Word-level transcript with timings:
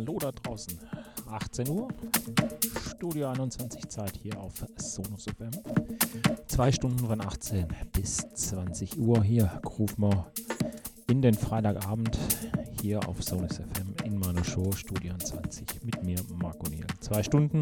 Hallo 0.00 0.16
da 0.18 0.32
draußen. 0.32 0.78
18 1.28 1.68
Uhr, 1.68 1.88
Studio 2.88 3.28
21 3.28 3.86
Zeit 3.88 4.16
hier 4.16 4.40
auf 4.40 4.64
Sonus 4.76 5.24
FM. 5.24 5.50
Zwei 6.46 6.72
Stunden 6.72 7.06
von 7.06 7.20
18 7.20 7.66
bis 7.92 8.16
20 8.16 8.98
Uhr 8.98 9.22
hier 9.22 9.60
rufen 9.78 10.04
wir 10.04 10.32
in 11.08 11.20
den 11.20 11.34
Freitagabend 11.34 12.18
hier 12.80 13.06
auf 13.06 13.22
Sonus 13.22 13.56
FM 13.56 13.94
in 14.04 14.18
meiner 14.18 14.42
Show 14.42 14.72
Studio 14.72 15.12
21 15.12 15.66
mit 15.84 16.02
mir, 16.02 16.18
Marco 16.40 16.66
Niel. 16.70 16.86
Zwei 17.00 17.22
Stunden 17.22 17.60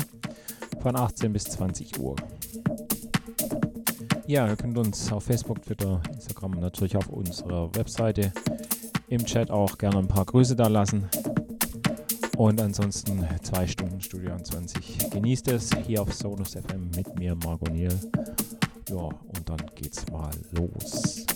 von 0.81 0.95
18 0.95 1.33
bis 1.33 1.43
20 1.43 1.99
Uhr. 1.99 2.15
Ja, 4.29 4.47
ihr 4.47 4.57
könnt 4.57 4.79
uns 4.79 5.11
auf 5.11 5.25
Facebook, 5.25 5.63
Twitter, 5.63 6.01
Instagram, 6.13 6.53
natürlich 6.53 6.97
auf 6.97 7.09
unserer 7.09 7.75
Webseite 7.75 8.33
im 9.09 9.25
Chat 9.25 9.51
auch 9.51 9.77
gerne 9.77 9.99
ein 9.99 10.09
paar 10.09 10.25
Grüße 10.25 10.55
da 10.55 10.69
lassen. 10.69 11.09
Und 12.39 12.61
ansonsten 12.61 13.27
zwei 13.43 13.67
Stunden 13.67 14.01
Studio 14.01 14.37
20. 14.41 15.11
Genießt 15.11 15.49
es 15.49 15.71
hier 15.85 16.03
auf 16.03 16.15
Sonus 16.15 16.53
FM 16.53 16.89
mit 16.95 17.19
mir, 17.19 17.35
Margot. 17.35 17.69
Ja, 17.77 18.97
und 18.97 19.43
dann 19.45 19.61
geht's 19.75 20.09
mal 20.13 20.31
los. 20.53 21.27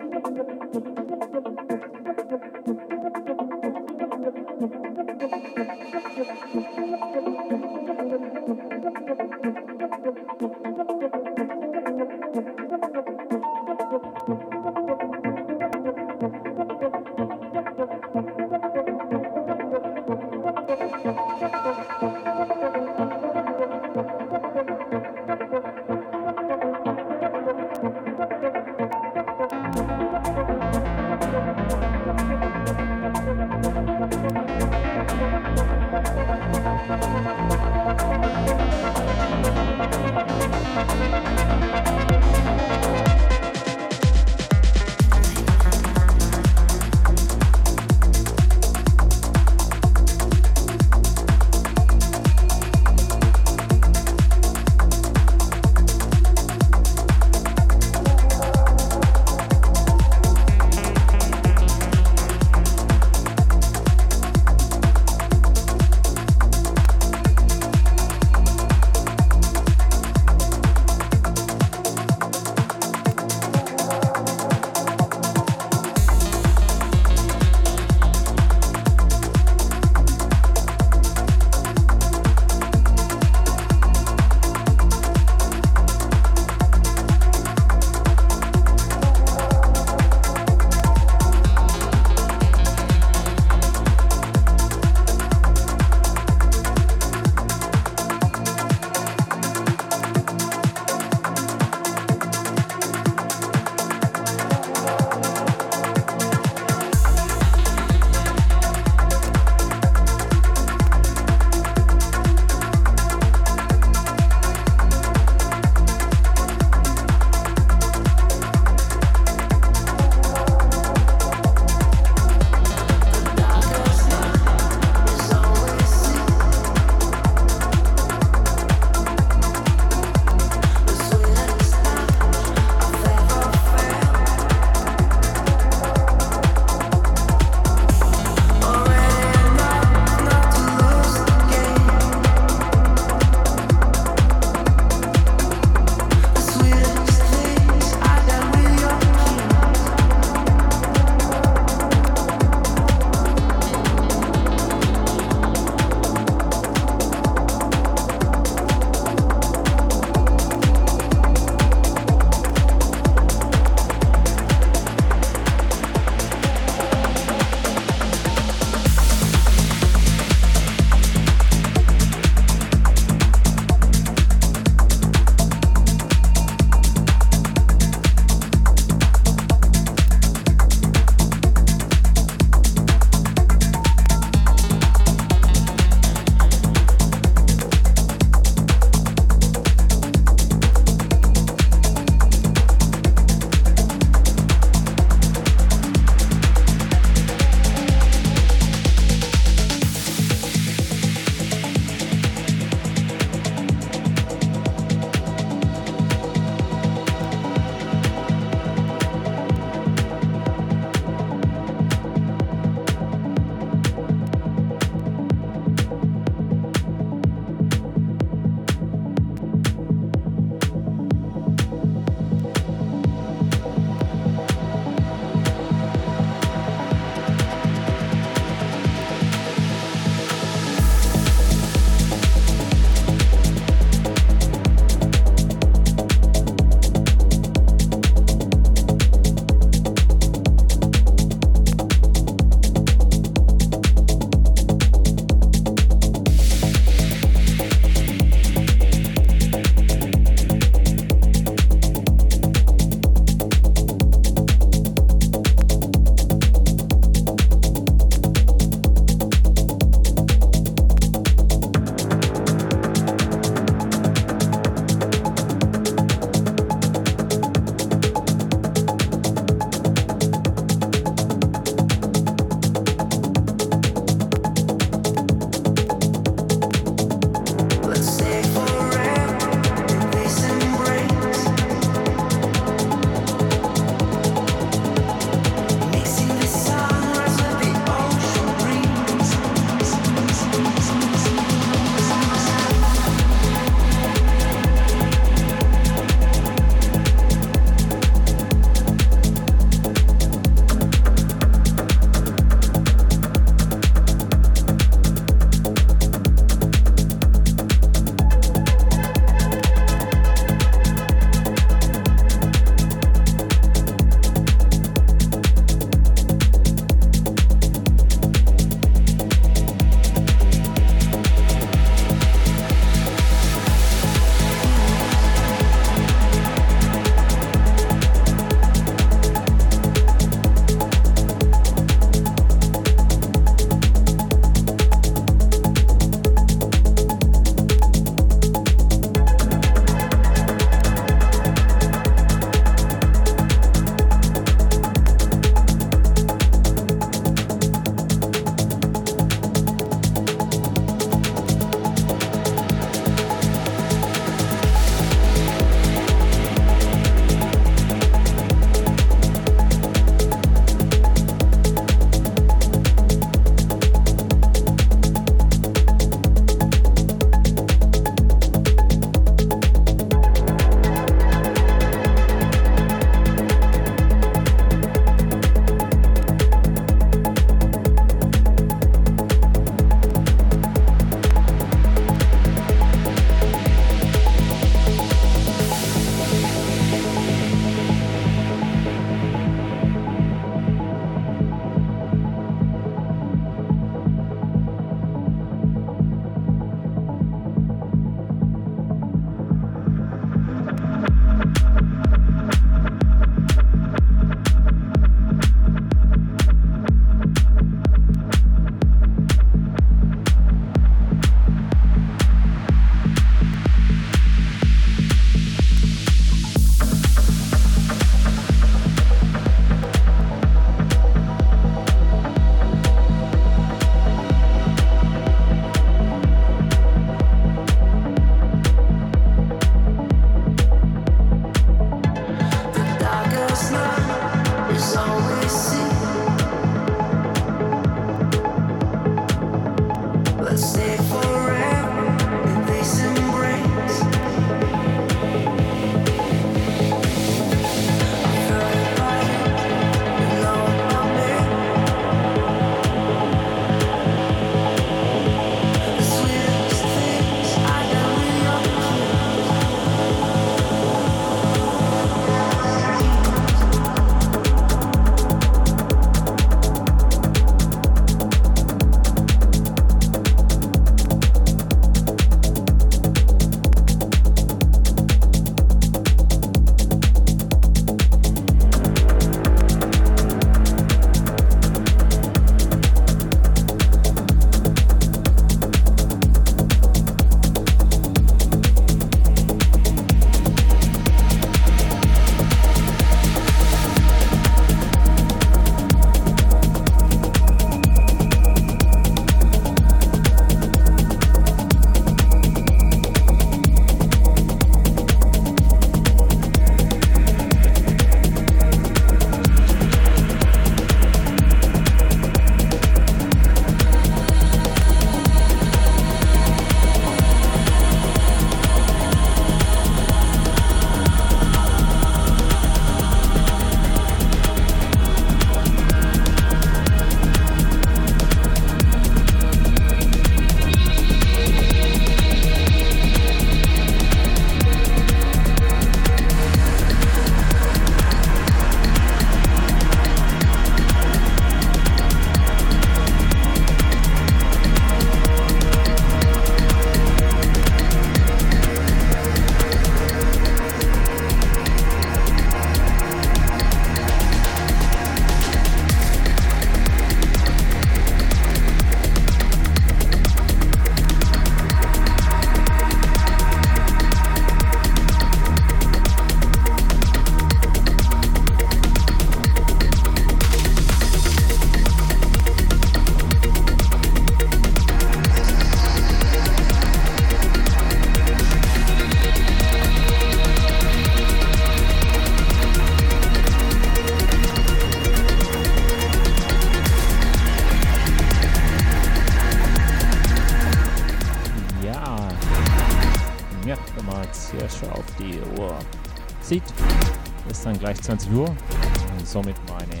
20 598.06 598.32
Uhr 598.34 598.48
und 598.48 599.26
somit 599.26 599.56
meine 599.68 600.00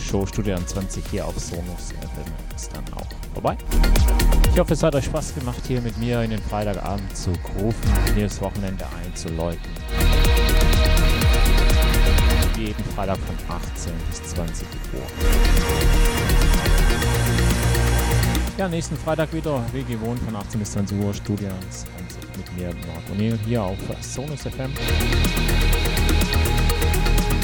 Show 0.00 0.24
Studio 0.26 0.56
20 0.64 1.04
hier 1.10 1.26
auf 1.26 1.36
Sonos 1.40 1.90
FM 2.00 2.54
ist 2.54 2.70
dann 2.72 2.84
auch 2.94 3.06
vorbei. 3.32 3.56
Ich 4.52 4.60
hoffe, 4.60 4.74
es 4.74 4.82
hat 4.84 4.94
euch 4.94 5.06
Spaß 5.06 5.34
gemacht, 5.34 5.60
hier 5.66 5.80
mit 5.80 5.98
mir 5.98 6.22
in 6.22 6.30
den 6.30 6.40
Freitagabend 6.40 7.16
zu 7.16 7.32
rufen, 7.58 8.14
mir 8.14 8.26
das 8.26 8.40
Wochenende 8.40 8.86
einzuläuten. 9.04 9.58
Jeden 12.56 12.84
Freitag 12.94 13.18
von 13.18 13.56
18 13.56 13.92
bis 14.08 14.22
20 14.22 14.68
Uhr. 14.94 15.02
Ja, 18.56 18.68
nächsten 18.68 18.96
Freitag 18.96 19.32
wieder, 19.32 19.64
wie 19.72 19.82
gewohnt, 19.82 20.20
von 20.20 20.36
18 20.36 20.60
bis 20.60 20.70
20 20.70 20.96
Uhr, 21.00 21.12
Studio 21.12 21.48
20 21.70 22.36
mit 22.36 22.56
mir, 22.56 22.68
Marc 22.86 23.02
O'Neill, 23.12 23.36
hier 23.44 23.64
auf 23.64 23.78
Sonos 24.00 24.42
FM. 24.42 24.72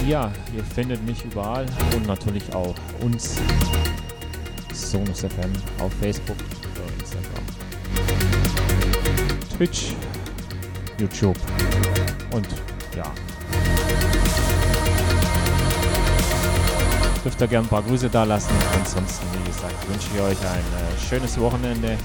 Ja, 0.07 0.33
ihr 0.55 0.65
findet 0.65 1.05
mich 1.07 1.24
überall 1.24 1.65
und 1.95 2.07
natürlich 2.07 2.53
auch 2.55 2.74
uns 3.01 3.37
Sonus 4.73 5.20
FM 5.20 5.53
auf 5.79 5.93
Facebook 6.01 6.37
oder 6.74 6.93
Instagram, 6.99 7.45
Twitch, 9.57 9.95
YouTube 10.99 11.37
und 12.33 12.49
ja. 12.97 13.05
Dürft 17.24 17.41
ihr 17.41 17.47
gerne 17.47 17.66
ein 17.66 17.70
paar 17.70 17.83
Grüße 17.83 18.11
da 18.11 18.24
lassen. 18.24 18.51
Ansonsten, 18.77 19.24
wie 19.39 19.47
gesagt, 19.47 19.89
wünsche 19.89 20.09
ich 20.12 20.20
euch 20.20 20.41
ein 20.41 20.59
äh, 20.59 21.09
schönes 21.09 21.39
Wochenende. 21.39 21.97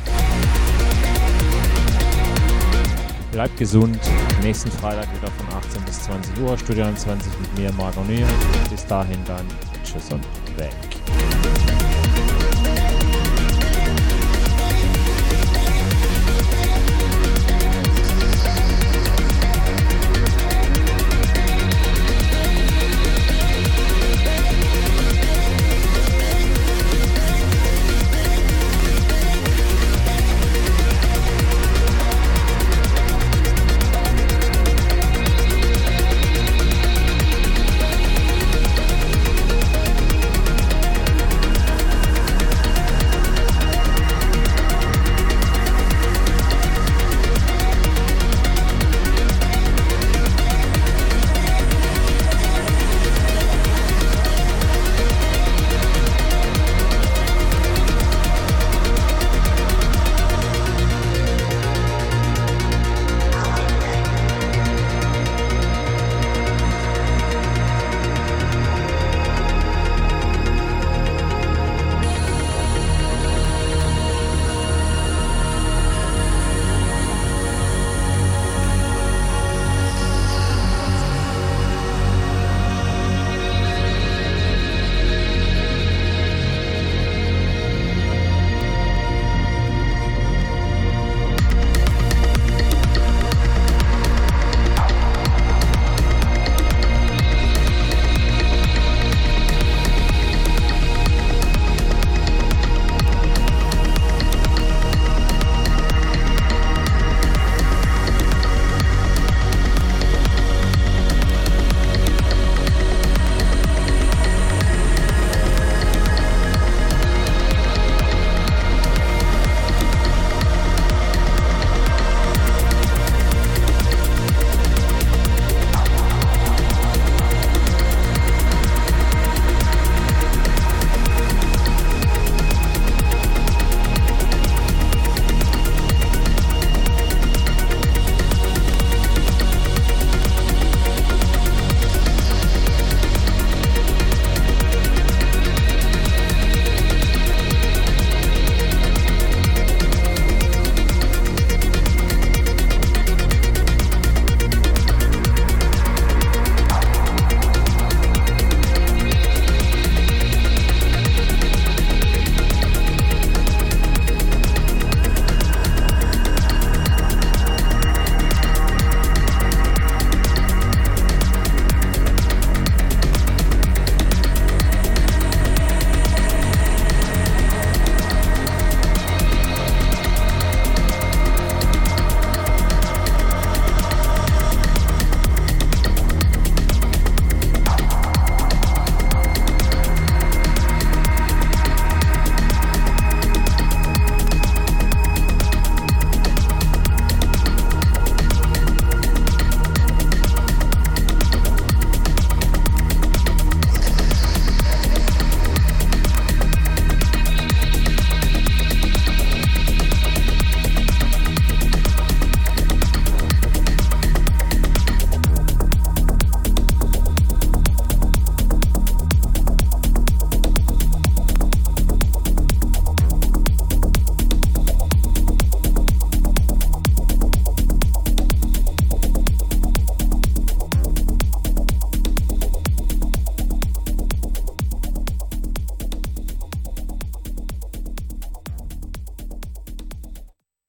Bleibt 3.38 3.58
gesund. 3.58 4.00
Nächsten 4.42 4.72
Freitag 4.72 5.06
wieder 5.16 5.32
von 5.34 5.48
18 5.60 5.84
bis 5.84 6.02
20 6.06 6.40
Uhr. 6.40 6.58
Studio 6.58 6.92
20 6.92 7.32
mit 7.40 7.56
mir, 7.60 7.72
Marc 7.74 7.96
O'Neill. 7.96 8.26
Bis 8.72 8.84
dahin 8.88 9.24
dann. 9.26 9.46
Tschüss 9.84 10.12
und 10.12 10.26
weg. 10.58 10.87